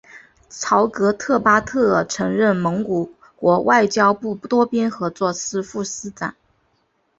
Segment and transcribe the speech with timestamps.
[0.49, 6.33] 朝格特巴特尔曾任蒙古国外交部多边合作司副司长。